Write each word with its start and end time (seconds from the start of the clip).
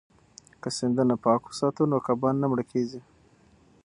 که 0.61 0.69
سیندونه 0.77 1.15
پاک 1.25 1.41
وساتو 1.47 1.83
نو 1.91 1.97
کبان 2.05 2.35
نه 2.41 2.47
مړه 2.51 2.63
کیږي. 2.71 3.01